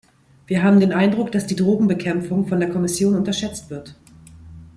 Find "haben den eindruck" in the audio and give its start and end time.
0.63-1.31